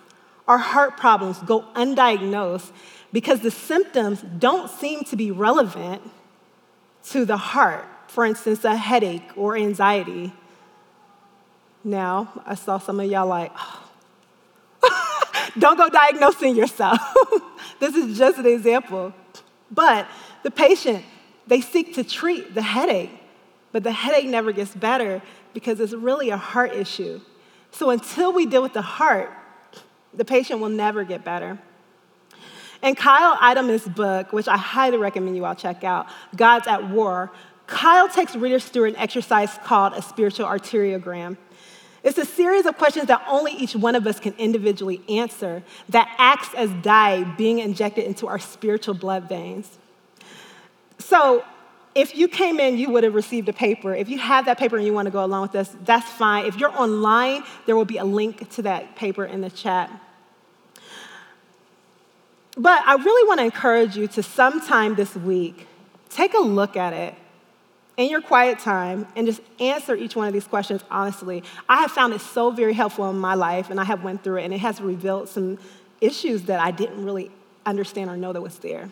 our 0.47 0.57
heart 0.57 0.95
problems 0.95 1.39
go 1.39 1.65
undiagnosed 1.75 2.71
because 3.11 3.41
the 3.41 3.51
symptoms 3.51 4.21
don't 4.39 4.69
seem 4.69 5.03
to 5.05 5.17
be 5.17 5.29
relevant 5.29 6.01
to 7.09 7.25
the 7.25 7.35
heart. 7.35 7.85
For 8.07 8.23
instance, 8.23 8.63
a 8.63 8.77
headache 8.77 9.29
or 9.35 9.57
anxiety. 9.57 10.31
Now, 11.83 12.41
I 12.45 12.55
saw 12.55 12.77
some 12.77 13.01
of 13.01 13.11
y'all 13.11 13.27
like, 13.27 13.51
oh. 13.57 13.81
don't 15.59 15.77
go 15.77 15.89
diagnosing 15.89 16.55
yourself. 16.55 16.97
this 17.81 17.93
is 17.93 18.17
just 18.17 18.37
an 18.37 18.45
example. 18.45 19.13
But 19.69 20.07
the 20.43 20.51
patient 20.51 21.03
They 21.47 21.61
seek 21.61 21.93
to 21.95 22.03
treat 22.03 22.55
the 22.55 22.61
headache, 22.61 23.11
but 23.71 23.83
the 23.83 23.91
headache 23.91 24.25
never 24.25 24.51
gets 24.51 24.73
better 24.73 25.21
because 25.53 25.79
it's 25.79 25.93
really 25.93 26.31
a 26.31 26.37
heart 26.37 26.73
issue. 26.73 27.21
So 27.75 27.89
until 27.89 28.31
we 28.31 28.45
deal 28.45 28.61
with 28.61 28.71
the 28.71 28.81
heart, 28.81 29.29
the 30.13 30.23
patient 30.23 30.61
will 30.61 30.69
never 30.69 31.03
get 31.03 31.25
better. 31.25 31.59
In 32.81 32.95
Kyle 32.95 33.37
Idleman's 33.41 33.85
book, 33.85 34.31
which 34.31 34.47
I 34.47 34.55
highly 34.55 34.97
recommend 34.97 35.35
you 35.35 35.43
all 35.43 35.55
check 35.55 35.83
out, 35.83 36.07
Gods 36.37 36.67
at 36.67 36.89
War, 36.89 37.33
Kyle 37.67 38.07
takes 38.07 38.33
readers 38.33 38.63
through 38.63 38.85
an 38.85 38.95
exercise 38.95 39.57
called 39.65 39.91
a 39.93 40.01
spiritual 40.01 40.45
arteriogram. 40.45 41.35
It's 42.01 42.17
a 42.17 42.23
series 42.23 42.65
of 42.65 42.77
questions 42.77 43.07
that 43.07 43.21
only 43.27 43.51
each 43.51 43.75
one 43.75 43.95
of 43.95 44.07
us 44.07 44.21
can 44.21 44.33
individually 44.37 45.01
answer 45.09 45.61
that 45.89 46.15
acts 46.17 46.53
as 46.53 46.69
dye 46.81 47.23
being 47.35 47.59
injected 47.59 48.05
into 48.05 48.27
our 48.27 48.39
spiritual 48.39 48.93
blood 48.93 49.27
veins. 49.27 49.79
So, 50.99 51.43
if 51.95 52.13
you 52.15 52.27
came 52.27 52.59
in, 52.59 52.77
you 52.77 52.89
would 52.89 53.05
have 53.05 53.15
received 53.15 53.47
a 53.47 53.53
paper. 53.53 53.95
If 53.95 54.09
you 54.09 54.19
have 54.19 54.45
that 54.45 54.57
paper 54.57 54.75
and 54.75 54.85
you 54.85 54.93
want 54.93 55.05
to 55.05 55.11
go 55.11 55.23
along 55.23 55.43
with 55.43 55.55
us, 55.55 55.73
that's 55.85 56.09
fine. 56.11 56.45
If 56.45 56.57
you're 56.57 56.77
online, 56.77 57.43
there 57.65 57.75
will 57.75 57.85
be 57.85 57.97
a 57.97 58.03
link 58.03 58.49
to 58.51 58.61
that 58.63 58.97
paper 58.97 59.23
in 59.23 59.39
the 59.39 59.49
chat. 59.49 59.89
But 62.57 62.83
I 62.85 62.95
really 62.95 63.27
want 63.27 63.39
to 63.39 63.45
encourage 63.45 63.95
you 63.95 64.07
to 64.09 64.23
sometime 64.23 64.95
this 64.95 65.15
week 65.15 65.67
take 66.09 66.33
a 66.33 66.39
look 66.39 66.77
at 66.77 66.93
it 66.93 67.15
in 67.97 68.09
your 68.09 68.21
quiet 68.21 68.59
time 68.59 69.07
and 69.15 69.25
just 69.25 69.41
answer 69.59 69.95
each 69.95 70.15
one 70.15 70.27
of 70.27 70.33
these 70.33 70.47
questions 70.47 70.81
honestly. 70.91 71.43
I 71.69 71.81
have 71.81 71.91
found 71.91 72.13
it 72.13 72.19
so 72.19 72.51
very 72.51 72.73
helpful 72.73 73.09
in 73.09 73.17
my 73.17 73.35
life, 73.35 73.69
and 73.69 73.79
I 73.79 73.85
have 73.85 74.03
went 74.03 74.21
through 74.21 74.37
it, 74.37 74.43
and 74.43 74.53
it 74.53 74.59
has 74.59 74.81
revealed 74.81 75.29
some 75.29 75.57
issues 76.01 76.43
that 76.43 76.59
I 76.59 76.71
didn't 76.71 77.03
really 77.05 77.31
understand 77.65 78.09
or 78.09 78.17
know 78.17 78.33
that 78.33 78.41
was 78.41 78.59
there. 78.59 78.89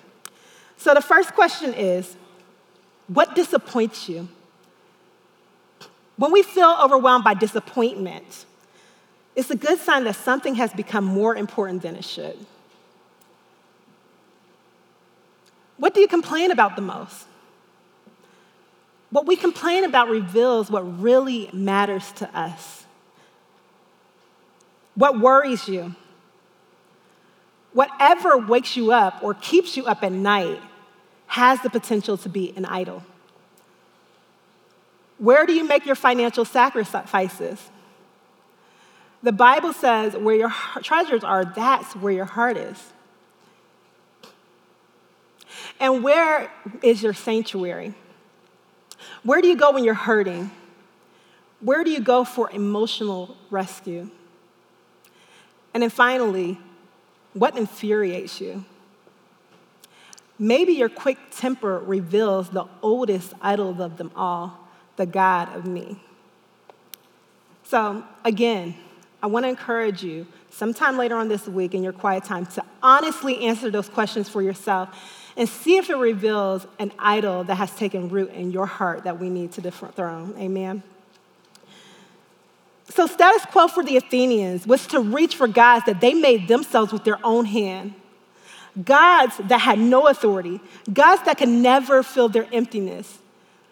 So 0.78 0.94
the 0.94 1.02
first 1.02 1.34
question 1.34 1.74
is, 1.74 2.16
what 3.08 3.36
disappoints 3.36 4.08
you? 4.08 4.28
When 6.16 6.32
we 6.32 6.44
feel 6.44 6.78
overwhelmed 6.82 7.24
by 7.24 7.34
disappointment, 7.34 8.46
it's 9.36 9.50
a 9.50 9.56
good 9.56 9.80
sign 9.80 10.04
that 10.04 10.16
something 10.16 10.56
has 10.56 10.72
become 10.74 11.04
more 11.04 11.36
important 11.36 11.82
than 11.82 11.96
it 11.96 12.06
should. 12.06 12.38
What 15.78 15.94
do 15.94 16.02
you 16.02 16.08
complain 16.08 16.52
about 16.52 16.76
the 16.76 16.82
most? 16.82 17.26
What 19.10 19.26
we 19.26 19.36
complain 19.36 19.84
about 19.84 20.10
reveals 20.10 20.72
what 20.72 20.82
really 21.02 21.50
matters 21.52 22.12
to 22.14 22.38
us. 22.38 22.86
What 24.96 25.20
worries 25.20 25.68
you? 25.68 25.96
Whatever 27.74 28.38
wakes 28.38 28.78
you 28.78 28.92
up 28.92 29.24
or 29.24 29.34
keeps 29.34 29.76
you 29.76 29.86
up 29.86 30.04
at 30.04 30.12
night 30.12 30.62
has 31.34 31.60
the 31.62 31.70
potential 31.70 32.16
to 32.16 32.30
be 32.30 32.54
an 32.56 32.64
idol. 32.64 33.02
Where 35.18 35.48
do 35.48 35.54
you 35.54 35.68
make 35.68 35.84
your 35.84 35.96
financial 35.96 36.46
sacrifices? 36.46 37.72
The 39.24 39.32
Bible 39.32 39.74
says 39.74 40.16
where 40.16 40.36
your 40.36 40.54
treasures 40.84 41.24
are, 41.24 41.44
that's 41.44 41.96
where 41.96 42.14
your 42.14 42.26
heart 42.26 42.56
is. 42.56 42.78
And 45.80 46.04
where 46.04 46.52
is 46.84 47.02
your 47.02 47.16
sanctuary? 47.16 47.96
Where 49.24 49.42
do 49.42 49.48
you 49.48 49.56
go 49.56 49.72
when 49.72 49.84
you're 49.84 49.96
hurting? 49.96 50.52
Where 51.62 51.84
do 51.84 51.90
you 51.90 52.00
go 52.00 52.26
for 52.26 52.52
emotional 52.52 53.36
rescue? 53.50 54.12
And 55.74 55.82
then 55.82 55.90
finally, 55.90 56.60
what 57.34 57.58
infuriates 57.58 58.40
you? 58.40 58.66
Maybe 60.44 60.74
your 60.74 60.90
quick 60.90 61.18
temper 61.32 61.80
reveals 61.80 62.50
the 62.50 62.66
oldest 62.82 63.34
idol 63.42 63.82
of 63.82 63.96
them 63.96 64.12
all, 64.14 64.60
the 64.98 65.06
God 65.06 65.56
of 65.56 65.66
me. 65.66 66.02
So, 67.64 68.04
again, 68.26 68.76
I 69.22 69.28
want 69.28 69.46
to 69.46 69.50
encourage 69.50 70.04
you 70.04 70.28
sometime 70.50 70.98
later 70.98 71.16
on 71.16 71.30
this 71.30 71.48
week 71.48 71.74
in 71.74 71.82
your 71.82 71.94
quiet 71.94 72.26
time 72.26 72.46
to 72.48 72.64
honestly 72.82 73.46
answer 73.46 73.72
those 73.72 73.88
questions 73.88 74.28
for 74.28 74.42
yourself 74.42 74.90
and 75.38 75.48
see 75.48 75.78
if 75.78 75.90
it 75.90 75.96
reveals 75.96 76.68
an 76.78 76.92
idol 77.00 77.46
that 77.46 77.56
has 77.56 77.74
taken 77.78 78.10
root 78.10 78.30
in 78.32 78.52
your 78.52 78.66
heart 78.66 79.06
that 79.06 79.18
we 79.18 79.30
need 79.30 79.54
to 79.54 79.62
dethrone. 79.62 80.36
Amen. 80.38 80.84
So, 82.90 83.08
status 83.08 83.46
quo 83.46 83.70
for 83.70 83.82
the 83.82 83.96
Athenians 83.96 84.68
was 84.68 84.88
to 84.88 85.00
reach 85.00 85.38
for 85.38 85.48
gods 85.48 85.86
that 85.86 86.02
they 86.02 86.14
made 86.14 86.50
themselves 86.50 86.92
with 86.92 87.06
their 87.06 87.26
own 87.26 87.46
hand. 87.46 87.94
Gods 88.82 89.38
that 89.38 89.60
had 89.60 89.78
no 89.78 90.08
authority, 90.08 90.60
gods 90.92 91.24
that 91.26 91.38
could 91.38 91.50
never 91.50 92.02
fill 92.02 92.30
their 92.30 92.48
emptiness, 92.52 93.20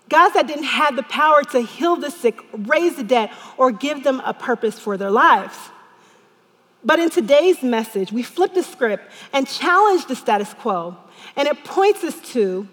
gods 0.09 0.33
that 0.35 0.47
didn't 0.47 0.65
have 0.65 0.95
the 0.95 1.03
power 1.03 1.43
to 1.43 1.61
heal 1.61 1.95
the 1.95 2.11
sick, 2.11 2.39
raise 2.53 2.97
the 2.97 3.03
dead, 3.03 3.31
or 3.57 3.71
give 3.71 4.03
them 4.03 4.21
a 4.25 4.33
purpose 4.33 4.77
for 4.77 4.97
their 4.97 5.09
lives. 5.09 5.57
But 6.83 6.99
in 6.99 7.09
today's 7.09 7.61
message, 7.63 8.11
we 8.11 8.23
flip 8.23 8.53
the 8.53 8.63
script 8.63 9.11
and 9.33 9.47
challenge 9.47 10.05
the 10.07 10.15
status 10.15 10.53
quo 10.53 10.97
and 11.35 11.47
it 11.47 11.63
points 11.63 12.03
us 12.03 12.19
to 12.33 12.67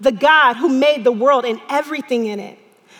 the 0.00 0.12
God 0.12 0.54
who 0.54 0.68
made 0.68 1.04
the 1.04 1.12
world 1.12 1.44
and 1.44 1.60
everything 1.68 2.26
in 2.26 2.40
it, 2.40 2.58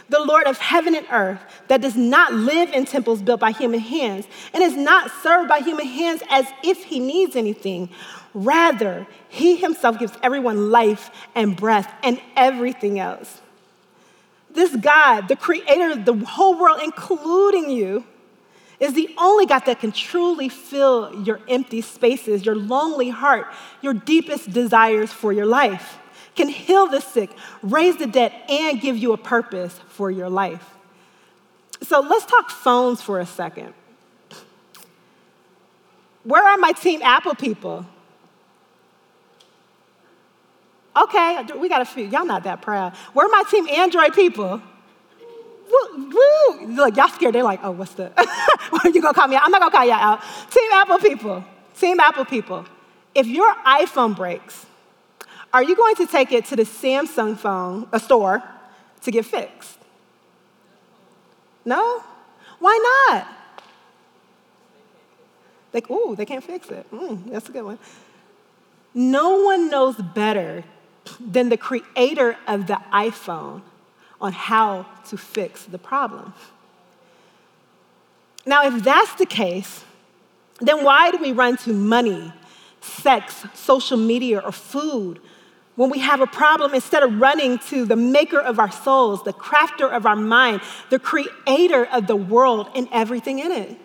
the 0.08 0.20
Lord 0.20 0.46
of 0.46 0.58
heaven 0.58 0.94
and 0.94 1.06
earth 1.10 1.40
that 1.68 1.80
does 1.80 1.96
not 1.96 2.32
live 2.32 2.70
in 2.70 2.84
temples 2.84 3.22
built 3.22 3.40
by 3.40 3.50
human 3.50 3.80
hands 3.80 4.26
and 4.54 4.62
is 4.62 4.76
not 4.76 5.10
served 5.22 5.48
by 5.48 5.60
human 5.60 5.86
hands 5.86 6.22
as 6.30 6.46
if 6.62 6.84
he 6.84 7.00
needs 7.00 7.34
anything. 7.34 7.88
Rather, 8.34 9.06
he 9.28 9.56
himself 9.56 9.98
gives 9.98 10.12
everyone 10.22 10.70
life 10.70 11.10
and 11.34 11.56
breath 11.56 11.92
and 12.02 12.20
everything 12.36 12.98
else. 12.98 13.40
This 14.50 14.74
God, 14.76 15.28
the 15.28 15.36
creator 15.36 15.92
of 15.92 16.04
the 16.04 16.14
whole 16.14 16.58
world, 16.58 16.80
including 16.82 17.70
you, 17.70 18.04
is 18.80 18.94
the 18.94 19.14
only 19.16 19.46
God 19.46 19.62
that 19.66 19.80
can 19.80 19.92
truly 19.92 20.48
fill 20.48 21.24
your 21.24 21.40
empty 21.48 21.80
spaces, 21.80 22.44
your 22.44 22.56
lonely 22.56 23.10
heart, 23.10 23.46
your 23.80 23.94
deepest 23.94 24.50
desires 24.50 25.12
for 25.12 25.32
your 25.32 25.46
life, 25.46 25.98
can 26.34 26.48
heal 26.48 26.86
the 26.86 27.00
sick, 27.00 27.30
raise 27.62 27.96
the 27.96 28.06
dead, 28.06 28.32
and 28.48 28.80
give 28.80 28.96
you 28.96 29.12
a 29.12 29.18
purpose 29.18 29.78
for 29.88 30.10
your 30.10 30.28
life. 30.28 30.70
So 31.82 32.00
let's 32.00 32.24
talk 32.26 32.50
phones 32.50 33.00
for 33.02 33.20
a 33.20 33.26
second. 33.26 33.74
Where 36.24 36.42
are 36.42 36.56
my 36.56 36.72
Team 36.72 37.02
Apple 37.02 37.34
people? 37.34 37.86
Okay, 40.96 41.46
we 41.56 41.68
got 41.68 41.80
a 41.80 41.84
few. 41.86 42.04
Y'all 42.04 42.26
not 42.26 42.44
that 42.44 42.60
proud. 42.60 42.94
Where 43.14 43.26
are 43.26 43.30
my 43.30 43.44
Team 43.50 43.66
Android 43.68 44.12
people? 44.12 44.60
woo, 45.72 46.10
woo. 46.10 46.66
Look, 46.66 46.96
y'all 46.96 47.08
scared. 47.08 47.34
They're 47.34 47.42
like, 47.42 47.60
oh, 47.62 47.70
what's 47.70 47.94
the, 47.94 48.12
you 48.84 49.00
gonna 49.00 49.14
call 49.14 49.28
me 49.28 49.36
out? 49.36 49.42
I'm 49.44 49.50
not 49.50 49.60
gonna 49.60 49.70
call 49.70 49.84
y'all 49.84 49.94
out. 49.94 50.22
Team 50.50 50.70
Apple 50.72 50.98
people, 50.98 51.44
Team 51.78 52.00
Apple 52.00 52.24
people, 52.24 52.64
if 53.14 53.26
your 53.26 53.52
iPhone 53.66 54.14
breaks, 54.14 54.66
are 55.52 55.62
you 55.62 55.76
going 55.76 55.94
to 55.96 56.06
take 56.06 56.32
it 56.32 56.46
to 56.46 56.56
the 56.56 56.62
Samsung 56.62 57.36
phone, 57.36 57.86
a 57.92 58.00
store, 58.00 58.42
to 59.02 59.10
get 59.10 59.24
fixed? 59.26 59.78
No? 61.64 62.02
Why 62.58 63.08
not? 63.10 63.28
Like, 65.72 65.90
ooh, 65.90 66.14
they 66.16 66.24
can't 66.24 66.44
fix 66.44 66.70
it. 66.70 66.90
Mm, 66.90 67.30
that's 67.30 67.48
a 67.48 67.52
good 67.52 67.64
one. 67.64 67.78
No 68.94 69.42
one 69.42 69.70
knows 69.70 69.96
better 69.96 70.64
than 71.20 71.48
the 71.48 71.56
creator 71.56 72.36
of 72.46 72.66
the 72.66 72.80
iPhone 72.92 73.62
on 74.20 74.32
how 74.32 74.86
to 75.08 75.16
fix 75.16 75.64
the 75.64 75.78
problem. 75.78 76.32
Now, 78.46 78.64
if 78.64 78.82
that's 78.82 79.14
the 79.14 79.26
case, 79.26 79.84
then 80.60 80.84
why 80.84 81.10
do 81.10 81.18
we 81.18 81.32
run 81.32 81.56
to 81.58 81.72
money, 81.72 82.32
sex, 82.80 83.44
social 83.54 83.96
media, 83.96 84.40
or 84.40 84.52
food 84.52 85.20
when 85.74 85.90
we 85.90 86.00
have 86.00 86.20
a 86.20 86.26
problem 86.26 86.74
instead 86.74 87.02
of 87.02 87.20
running 87.20 87.58
to 87.58 87.84
the 87.84 87.96
maker 87.96 88.38
of 88.38 88.58
our 88.58 88.70
souls, 88.70 89.24
the 89.24 89.32
crafter 89.32 89.90
of 89.90 90.06
our 90.06 90.16
mind, 90.16 90.60
the 90.90 90.98
creator 90.98 91.86
of 91.86 92.06
the 92.06 92.16
world 92.16 92.68
and 92.74 92.88
everything 92.92 93.38
in 93.38 93.50
it? 93.50 93.78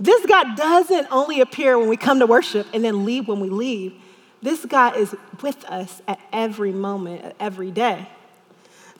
This 0.00 0.24
God 0.26 0.56
doesn't 0.56 1.08
only 1.10 1.40
appear 1.40 1.78
when 1.78 1.88
we 1.88 1.96
come 1.96 2.20
to 2.20 2.26
worship 2.26 2.66
and 2.72 2.84
then 2.84 3.04
leave 3.04 3.26
when 3.26 3.40
we 3.40 3.48
leave. 3.48 3.94
This 4.42 4.64
God 4.64 4.96
is 4.96 5.14
with 5.42 5.64
us 5.64 6.00
at 6.06 6.20
every 6.32 6.72
moment, 6.72 7.34
every 7.40 7.70
day. 7.70 8.08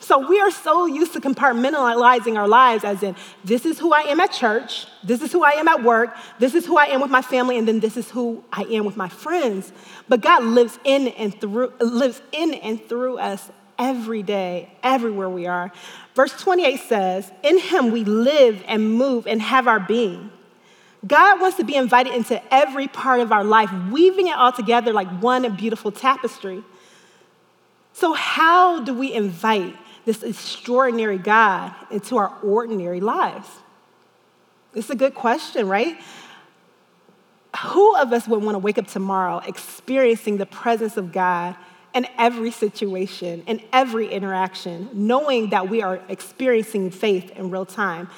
So 0.01 0.27
we 0.27 0.39
are 0.39 0.51
so 0.51 0.85
used 0.85 1.11
to 1.13 1.19
compartmentalizing 1.19 2.37
our 2.37 2.47
lives 2.47 2.85
as 2.85 3.03
in, 3.03 3.15
this 3.43 3.65
is 3.65 3.79
who 3.79 3.91
I 3.93 4.01
am 4.01 4.21
at 4.21 4.31
church, 4.31 4.87
this 5.03 5.21
is 5.21 5.31
who 5.31 5.43
I 5.43 5.51
am 5.51 5.67
at 5.67 5.83
work, 5.83 6.15
this 6.39 6.55
is 6.55 6.65
who 6.65 6.77
I 6.77 6.85
am 6.85 7.01
with 7.01 7.11
my 7.11 7.21
family, 7.21 7.57
and 7.57 7.67
then 7.67 7.81
this 7.81 7.97
is 7.97 8.09
who 8.09 8.41
I 8.51 8.63
am 8.63 8.85
with 8.85 8.95
my 8.95 9.09
friends. 9.09 9.73
But 10.07 10.21
God 10.21 10.43
lives 10.43 10.79
in 10.85 11.09
and 11.09 11.39
through, 11.39 11.73
lives 11.81 12.21
in 12.31 12.53
and 12.53 12.81
through 12.81 13.17
us 13.17 13.51
every 13.77 14.23
day, 14.23 14.71
everywhere 14.83 15.29
we 15.29 15.47
are. 15.47 15.71
Verse 16.15 16.31
28 16.41 16.79
says, 16.79 17.31
In 17.43 17.59
him 17.59 17.91
we 17.91 18.05
live 18.05 18.63
and 18.67 18.93
move 18.93 19.27
and 19.27 19.41
have 19.41 19.67
our 19.67 19.81
being. 19.81 20.31
God 21.05 21.39
wants 21.39 21.57
to 21.57 21.63
be 21.63 21.75
invited 21.75 22.13
into 22.13 22.41
every 22.53 22.87
part 22.87 23.21
of 23.21 23.31
our 23.31 23.43
life, 23.43 23.71
weaving 23.89 24.27
it 24.27 24.35
all 24.35 24.51
together 24.51 24.91
like 24.91 25.07
one 25.21 25.55
beautiful 25.55 25.91
tapestry. 25.91 26.63
So, 27.93 28.13
how 28.13 28.81
do 28.83 28.93
we 28.93 29.13
invite 29.13 29.75
this 30.05 30.23
extraordinary 30.23 31.17
God 31.17 31.73
into 31.89 32.17
our 32.17 32.33
ordinary 32.43 32.99
lives? 32.99 33.47
It's 34.73 34.89
a 34.89 34.95
good 34.95 35.15
question, 35.15 35.67
right? 35.67 35.97
Who 37.63 37.95
of 37.95 38.13
us 38.13 38.27
would 38.27 38.43
want 38.43 38.55
to 38.55 38.59
wake 38.59 38.77
up 38.77 38.87
tomorrow 38.87 39.39
experiencing 39.39 40.37
the 40.37 40.45
presence 40.45 40.97
of 40.97 41.11
God 41.11 41.55
in 41.93 42.07
every 42.17 42.51
situation, 42.51 43.43
in 43.47 43.61
every 43.73 44.07
interaction, 44.07 44.89
knowing 44.93 45.49
that 45.49 45.69
we 45.69 45.81
are 45.81 45.99
experiencing 46.09 46.91
faith 46.91 47.31
in 47.31 47.49
real 47.49 47.65
time? 47.65 48.09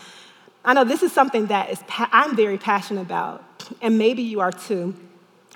I 0.64 0.74
know 0.74 0.84
this 0.84 1.04
is 1.04 1.12
something 1.12 1.48
that 1.48 1.70
is 1.70 1.84
I'm 1.90 2.36
very 2.36 2.58
passionate 2.58 3.02
about, 3.02 3.44
and 3.82 3.98
maybe 3.98 4.22
you 4.22 4.40
are 4.42 4.52
too. 4.52 4.96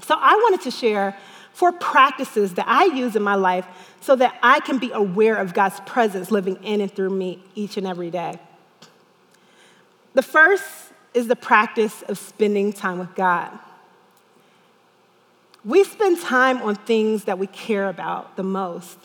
So 0.02 0.16
I 0.18 0.34
wanted 0.36 0.62
to 0.62 0.72
share 0.72 1.16
four 1.54 1.72
practices 1.72 2.56
that 2.56 2.68
I 2.68 2.86
use 2.86 3.16
in 3.16 3.24
my 3.24 3.36
life 3.36 3.66
so 4.02 4.16
that 4.18 4.38
I 4.44 4.60
can 4.60 4.78
be 4.78 4.92
aware 4.92 5.36
of 5.36 5.54
God's 5.54 5.80
presence 5.82 6.30
living 6.30 6.62
in 6.64 6.82
and 6.82 6.94
through 6.94 7.12
me 7.12 7.44
each 7.56 7.78
and 7.78 7.88
every 7.88 8.12
day. 8.12 8.40
The 10.14 10.22
first 10.22 10.66
is 11.14 11.28
the 11.28 11.36
practice 11.36 12.02
of 12.04 12.18
spending 12.18 12.74
time 12.74 13.00
with 13.00 13.16
God. 13.16 13.58
We 15.64 15.84
spend 15.84 16.22
time 16.22 16.62
on 16.62 16.76
things 16.76 17.24
that 17.24 17.40
we 17.40 17.48
care 17.48 17.88
about 17.88 18.36
the 18.36 18.44
most. 18.44 19.00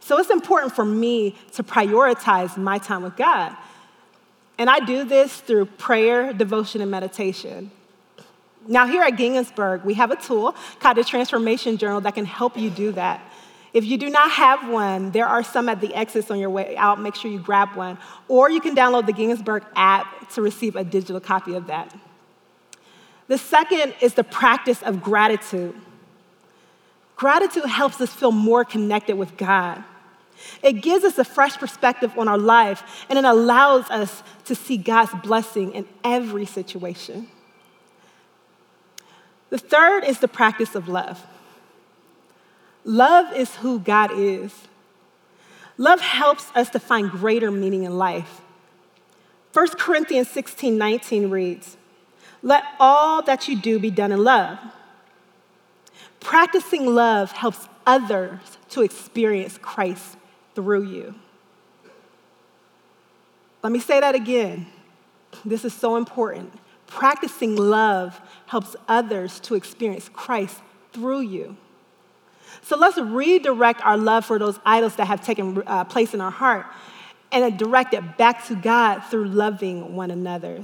So 0.00 0.18
it's 0.18 0.30
important 0.30 0.74
for 0.74 0.84
me 0.84 1.36
to 1.52 1.62
prioritize 1.62 2.56
my 2.56 2.78
time 2.78 3.02
with 3.02 3.16
God. 3.16 3.56
And 4.58 4.68
I 4.70 4.80
do 4.80 5.04
this 5.04 5.40
through 5.40 5.66
prayer, 5.66 6.32
devotion, 6.32 6.80
and 6.80 6.90
meditation. 6.90 7.70
Now, 8.68 8.86
here 8.86 9.02
at 9.02 9.14
Ginghamsburg, 9.14 9.84
we 9.84 9.94
have 9.94 10.10
a 10.10 10.16
tool 10.16 10.54
called 10.78 10.96
the 10.96 11.04
Transformation 11.04 11.78
Journal 11.78 12.00
that 12.02 12.14
can 12.14 12.24
help 12.24 12.56
you 12.56 12.70
do 12.70 12.92
that. 12.92 13.20
If 13.72 13.84
you 13.84 13.96
do 13.96 14.10
not 14.10 14.30
have 14.30 14.68
one, 14.68 15.10
there 15.12 15.26
are 15.26 15.42
some 15.42 15.68
at 15.68 15.80
the 15.80 15.94
exits 15.94 16.30
on 16.30 16.38
your 16.38 16.50
way 16.50 16.76
out. 16.76 17.00
Make 17.00 17.14
sure 17.14 17.30
you 17.30 17.38
grab 17.38 17.74
one. 17.74 17.98
Or 18.28 18.50
you 18.50 18.60
can 18.60 18.76
download 18.76 19.06
the 19.06 19.12
Ginghamsburg 19.12 19.64
app 19.74 20.30
to 20.34 20.42
receive 20.42 20.76
a 20.76 20.84
digital 20.84 21.20
copy 21.20 21.54
of 21.54 21.66
that. 21.68 21.94
The 23.28 23.38
second 23.38 23.94
is 24.00 24.14
the 24.14 24.24
practice 24.24 24.82
of 24.82 25.02
gratitude. 25.02 25.74
Gratitude 27.16 27.64
helps 27.64 28.00
us 28.00 28.12
feel 28.12 28.32
more 28.32 28.64
connected 28.64 29.16
with 29.16 29.36
God. 29.36 29.82
It 30.62 30.74
gives 30.74 31.04
us 31.04 31.18
a 31.18 31.24
fresh 31.24 31.56
perspective 31.56 32.16
on 32.18 32.28
our 32.28 32.38
life, 32.38 33.04
and 33.08 33.18
it 33.18 33.24
allows 33.24 33.88
us 33.90 34.22
to 34.44 34.54
see 34.54 34.76
God's 34.76 35.12
blessing 35.22 35.72
in 35.72 35.86
every 36.04 36.46
situation. 36.46 37.28
The 39.50 39.58
third 39.58 40.04
is 40.04 40.20
the 40.20 40.28
practice 40.28 40.74
of 40.74 40.88
love. 40.88 41.26
Love 42.84 43.34
is 43.34 43.56
who 43.56 43.78
God 43.78 44.10
is. 44.14 44.52
Love 45.76 46.00
helps 46.00 46.50
us 46.54 46.70
to 46.70 46.80
find 46.80 47.10
greater 47.10 47.50
meaning 47.50 47.84
in 47.84 47.96
life. 47.98 48.40
1 49.52 49.68
Corinthians 49.78 50.28
16 50.28 50.76
19 50.78 51.30
reads, 51.30 51.76
Let 52.42 52.64
all 52.80 53.22
that 53.22 53.48
you 53.48 53.60
do 53.60 53.78
be 53.78 53.90
done 53.90 54.12
in 54.12 54.24
love. 54.24 54.58
Practicing 56.20 56.86
love 56.86 57.32
helps 57.32 57.68
others 57.84 58.40
to 58.70 58.82
experience 58.82 59.58
Christ 59.58 60.16
through 60.54 60.84
you. 60.84 61.14
Let 63.62 63.72
me 63.72 63.78
say 63.78 64.00
that 64.00 64.14
again. 64.14 64.66
This 65.44 65.64
is 65.64 65.72
so 65.72 65.96
important. 65.96 66.52
Practicing 66.86 67.56
love 67.56 68.20
helps 68.46 68.76
others 68.88 69.40
to 69.40 69.54
experience 69.54 70.10
Christ 70.12 70.60
through 70.92 71.20
you. 71.20 71.56
So 72.60 72.76
let's 72.76 72.98
redirect 72.98 73.80
our 73.84 73.96
love 73.96 74.24
for 74.26 74.38
those 74.38 74.58
idols 74.64 74.96
that 74.96 75.06
have 75.06 75.24
taken 75.24 75.62
uh, 75.66 75.84
place 75.84 76.12
in 76.12 76.20
our 76.20 76.30
heart 76.30 76.66
and 77.30 77.58
direct 77.58 77.94
it 77.94 78.18
back 78.18 78.46
to 78.46 78.54
God 78.54 79.00
through 79.00 79.24
loving 79.24 79.96
one 79.96 80.10
another. 80.10 80.62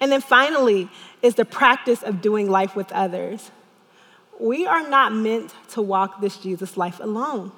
And 0.00 0.12
then 0.12 0.20
finally 0.20 0.90
is 1.22 1.36
the 1.36 1.46
practice 1.46 2.02
of 2.02 2.20
doing 2.20 2.50
life 2.50 2.76
with 2.76 2.92
others. 2.92 3.50
We 4.38 4.66
are 4.66 4.86
not 4.88 5.14
meant 5.14 5.54
to 5.70 5.80
walk 5.82 6.20
this 6.20 6.36
Jesus 6.36 6.76
life 6.76 7.00
alone. 7.00 7.52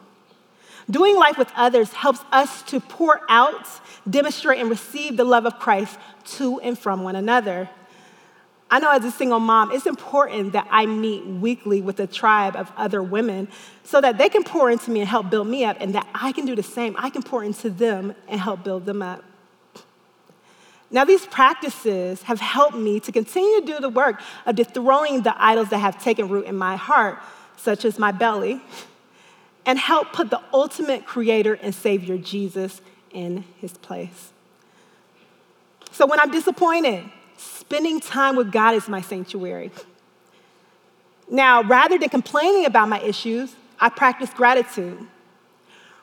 Doing 0.90 1.16
life 1.16 1.38
with 1.38 1.50
others 1.56 1.92
helps 1.92 2.20
us 2.30 2.62
to 2.64 2.80
pour 2.80 3.20
out, 3.28 3.66
demonstrate, 4.08 4.60
and 4.60 4.68
receive 4.68 5.16
the 5.16 5.24
love 5.24 5.46
of 5.46 5.58
Christ 5.58 5.98
to 6.36 6.60
and 6.60 6.78
from 6.78 7.02
one 7.02 7.16
another. 7.16 7.70
I 8.70 8.80
know 8.80 8.90
as 8.90 9.04
a 9.04 9.10
single 9.10 9.40
mom, 9.40 9.70
it's 9.70 9.86
important 9.86 10.52
that 10.52 10.66
I 10.70 10.86
meet 10.86 11.24
weekly 11.24 11.80
with 11.80 12.00
a 12.00 12.06
tribe 12.06 12.56
of 12.56 12.72
other 12.76 13.02
women 13.02 13.48
so 13.84 14.00
that 14.00 14.18
they 14.18 14.28
can 14.28 14.42
pour 14.42 14.70
into 14.70 14.90
me 14.90 15.00
and 15.00 15.08
help 15.08 15.30
build 15.30 15.46
me 15.46 15.64
up, 15.64 15.76
and 15.80 15.94
that 15.94 16.06
I 16.14 16.32
can 16.32 16.44
do 16.44 16.56
the 16.56 16.62
same. 16.62 16.96
I 16.98 17.08
can 17.10 17.22
pour 17.22 17.44
into 17.44 17.70
them 17.70 18.14
and 18.26 18.40
help 18.40 18.64
build 18.64 18.84
them 18.84 19.00
up. 19.00 19.22
Now, 20.90 21.04
these 21.04 21.26
practices 21.26 22.22
have 22.22 22.40
helped 22.40 22.76
me 22.76 23.00
to 23.00 23.12
continue 23.12 23.60
to 23.60 23.66
do 23.66 23.80
the 23.80 23.88
work 23.88 24.20
of 24.46 24.56
dethroning 24.56 25.22
the 25.22 25.34
idols 25.42 25.70
that 25.70 25.78
have 25.78 26.02
taken 26.02 26.28
root 26.28 26.46
in 26.46 26.56
my 26.56 26.76
heart, 26.76 27.18
such 27.56 27.84
as 27.84 27.98
my 27.98 28.12
belly, 28.12 28.60
and 29.66 29.78
help 29.78 30.12
put 30.12 30.30
the 30.30 30.40
ultimate 30.52 31.06
creator 31.06 31.54
and 31.54 31.74
savior, 31.74 32.18
Jesus, 32.18 32.80
in 33.10 33.44
his 33.60 33.72
place. 33.78 34.32
So 35.90 36.06
when 36.06 36.20
I'm 36.20 36.30
disappointed, 36.30 37.04
spending 37.36 38.00
time 38.00 38.36
with 38.36 38.52
God 38.52 38.74
is 38.74 38.88
my 38.88 39.00
sanctuary. 39.00 39.70
Now, 41.30 41.62
rather 41.62 41.98
than 41.98 42.08
complaining 42.08 42.66
about 42.66 42.88
my 42.88 43.00
issues, 43.00 43.54
I 43.80 43.88
practice 43.88 44.30
gratitude. 44.30 44.98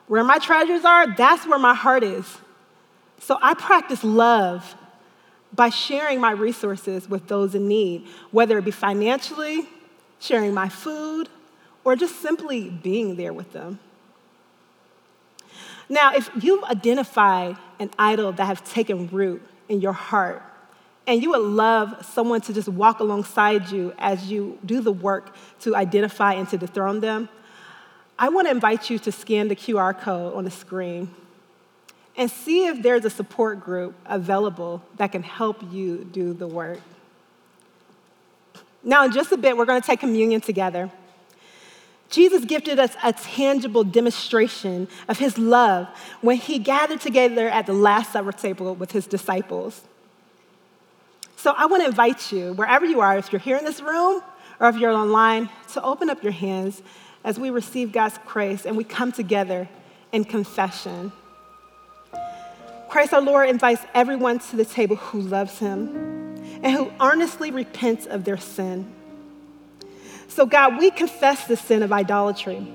Where 0.07 0.23
my 0.23 0.39
treasures 0.39 0.83
are, 0.83 1.15
that's 1.15 1.45
where 1.45 1.59
my 1.59 1.73
heart 1.73 2.03
is. 2.03 2.37
So 3.19 3.37
I 3.41 3.53
practice 3.53 4.03
love 4.03 4.75
by 5.53 5.69
sharing 5.69 6.19
my 6.19 6.31
resources 6.31 7.09
with 7.09 7.27
those 7.27 7.55
in 7.55 7.67
need, 7.67 8.07
whether 8.31 8.57
it 8.57 8.65
be 8.65 8.71
financially, 8.71 9.67
sharing 10.19 10.53
my 10.53 10.69
food, 10.69 11.29
or 11.83 11.95
just 11.95 12.21
simply 12.21 12.69
being 12.69 13.15
there 13.15 13.33
with 13.33 13.53
them. 13.53 13.79
Now, 15.89 16.13
if 16.13 16.29
you've 16.41 16.63
identified 16.63 17.57
an 17.79 17.89
idol 17.99 18.31
that 18.33 18.45
has 18.45 18.61
taken 18.61 19.07
root 19.09 19.41
in 19.67 19.81
your 19.81 19.93
heart, 19.93 20.41
and 21.07 21.21
you 21.21 21.31
would 21.31 21.41
love 21.41 22.05
someone 22.05 22.41
to 22.41 22.53
just 22.53 22.69
walk 22.69 22.99
alongside 22.99 23.69
you 23.69 23.93
as 23.97 24.31
you 24.31 24.57
do 24.65 24.81
the 24.81 24.91
work 24.91 25.35
to 25.61 25.75
identify 25.75 26.33
and 26.33 26.47
to 26.49 26.57
dethrone 26.57 27.01
them, 27.01 27.27
I 28.17 28.29
want 28.29 28.47
to 28.47 28.51
invite 28.51 28.89
you 28.89 28.99
to 28.99 29.11
scan 29.11 29.47
the 29.47 29.55
QR 29.55 29.99
code 29.99 30.35
on 30.35 30.43
the 30.43 30.51
screen 30.51 31.09
and 32.15 32.29
see 32.29 32.67
if 32.67 32.83
there's 32.83 33.03
a 33.03 33.09
support 33.09 33.59
group 33.59 33.95
available 34.05 34.83
that 34.97 35.11
can 35.11 35.23
help 35.23 35.61
you 35.71 36.05
do 36.05 36.33
the 36.33 36.47
work. 36.47 36.79
Now, 38.83 39.05
in 39.05 39.11
just 39.11 39.31
a 39.31 39.37
bit, 39.37 39.57
we're 39.57 39.65
going 39.65 39.81
to 39.81 39.85
take 39.85 39.99
communion 39.99 40.41
together. 40.41 40.91
Jesus 42.11 42.43
gifted 42.43 42.77
us 42.77 42.95
a 43.03 43.13
tangible 43.13 43.85
demonstration 43.85 44.89
of 45.07 45.17
his 45.17 45.37
love 45.37 45.87
when 46.19 46.35
he 46.35 46.59
gathered 46.59 46.99
together 46.99 47.47
at 47.47 47.65
the 47.65 47.73
Last 47.73 48.11
Supper 48.11 48.33
table 48.33 48.75
with 48.75 48.91
his 48.91 49.07
disciples. 49.07 49.81
So 51.37 51.53
I 51.57 51.65
want 51.65 51.83
to 51.83 51.89
invite 51.89 52.31
you, 52.31 52.53
wherever 52.53 52.85
you 52.85 52.99
are, 52.99 53.17
if 53.17 53.31
you're 53.31 53.39
here 53.39 53.57
in 53.57 53.63
this 53.63 53.81
room 53.81 54.21
or 54.59 54.67
if 54.67 54.75
you're 54.75 54.91
online, 54.91 55.49
to 55.73 55.81
open 55.81 56.09
up 56.09 56.21
your 56.21 56.33
hands 56.33 56.81
as 57.23 57.39
we 57.39 57.49
receive 57.49 57.93
God's 57.93 58.19
grace 58.25 58.65
and 58.65 58.75
we 58.75 58.83
come 58.83 59.11
together 59.11 59.69
in 60.11 60.25
confession. 60.25 61.13
Christ 62.89 63.13
our 63.13 63.21
Lord 63.21 63.49
invites 63.49 63.83
everyone 63.93 64.39
to 64.39 64.57
the 64.57 64.65
table 64.65 64.97
who 64.97 65.21
loves 65.21 65.59
him 65.59 65.95
and 66.61 66.75
who 66.75 66.91
earnestly 66.99 67.51
repents 67.51 68.05
of 68.05 68.25
their 68.25 68.37
sin. 68.37 68.93
So, 70.31 70.45
God, 70.45 70.77
we 70.77 70.91
confess 70.91 71.45
the 71.45 71.57
sin 71.57 71.83
of 71.83 71.91
idolatry, 71.91 72.65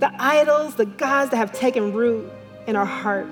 the 0.00 0.12
idols, 0.18 0.74
the 0.74 0.86
gods 0.86 1.30
that 1.30 1.36
have 1.36 1.52
taken 1.52 1.92
root 1.92 2.28
in 2.66 2.74
our 2.74 2.84
heart. 2.84 3.28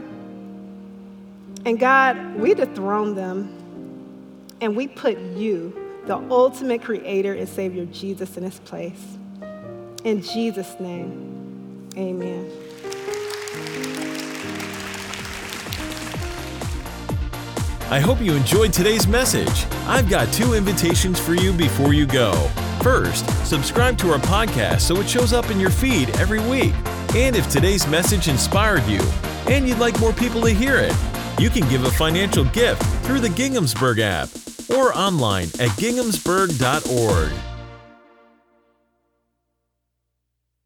And 1.66 1.76
God, 1.80 2.36
we 2.36 2.54
dethrone 2.54 3.16
them 3.16 3.52
and 4.60 4.76
we 4.76 4.86
put 4.86 5.18
you, 5.18 5.76
the 6.06 6.18
ultimate 6.30 6.82
creator 6.82 7.34
and 7.34 7.48
savior, 7.48 7.84
Jesus, 7.86 8.36
in 8.36 8.44
his 8.44 8.60
place. 8.60 9.18
In 10.04 10.22
Jesus' 10.22 10.78
name, 10.78 11.90
amen. 11.96 12.48
I 17.90 17.98
hope 17.98 18.20
you 18.20 18.34
enjoyed 18.34 18.72
today's 18.72 19.08
message. 19.08 19.66
I've 19.88 20.08
got 20.08 20.32
two 20.32 20.54
invitations 20.54 21.18
for 21.18 21.34
you 21.34 21.52
before 21.52 21.92
you 21.92 22.06
go. 22.06 22.48
First, 22.82 23.26
subscribe 23.46 23.98
to 23.98 24.12
our 24.12 24.18
podcast 24.18 24.82
so 24.82 24.96
it 24.96 25.08
shows 25.08 25.32
up 25.32 25.50
in 25.50 25.58
your 25.58 25.70
feed 25.70 26.10
every 26.18 26.40
week. 26.48 26.74
And 27.14 27.34
if 27.36 27.48
today's 27.50 27.86
message 27.86 28.28
inspired 28.28 28.84
you 28.86 29.00
and 29.48 29.68
you'd 29.68 29.78
like 29.78 29.98
more 30.00 30.12
people 30.12 30.42
to 30.42 30.50
hear 30.50 30.76
it, 30.76 30.94
you 31.38 31.50
can 31.50 31.68
give 31.68 31.84
a 31.84 31.90
financial 31.90 32.44
gift 32.44 32.82
through 33.04 33.20
the 33.20 33.28
Ginghamsburg 33.28 33.98
app 34.00 34.28
or 34.70 34.92
online 34.96 35.48
at 35.58 35.70
ginghamsburg.org. 35.78 37.47